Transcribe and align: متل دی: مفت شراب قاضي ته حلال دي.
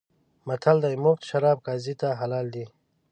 متل 0.47 0.77
دی: 0.83 0.95
مفت 1.03 1.23
شراب 1.29 1.57
قاضي 1.67 1.93
ته 2.01 2.07
حلال 2.19 2.45
دي. 2.55 2.65